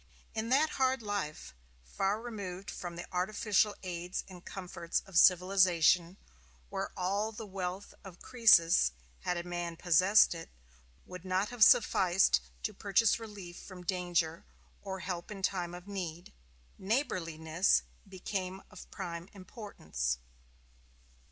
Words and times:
In 0.33 0.49
that 0.49 0.71
hard 0.81 1.03
life, 1.03 1.53
far 1.85 2.19
removed 2.19 2.71
from 2.71 2.95
the 2.95 3.05
artificial 3.11 3.75
aids 3.83 4.23
and 4.27 4.43
comforts 4.43 5.03
of 5.05 5.15
civilization, 5.15 6.17
where 6.69 6.89
all 6.97 7.31
the 7.31 7.45
wealth 7.45 7.93
of 8.03 8.19
Croesus, 8.19 8.93
had 9.19 9.37
a 9.37 9.43
man 9.43 9.77
possessed 9.77 10.33
it, 10.33 10.49
would 11.05 11.23
not 11.23 11.49
have 11.49 11.63
sufficed 11.63 12.41
to 12.63 12.73
purchase 12.73 13.19
relief 13.19 13.61
from 13.61 13.83
danger, 13.83 14.43
or 14.81 15.01
help 15.01 15.29
in 15.29 15.43
time 15.43 15.75
of 15.75 15.87
need, 15.87 16.33
neighborliness 16.79 17.83
became 18.09 18.63
of 18.71 18.89
prime 18.89 19.29
importance. 19.33 20.17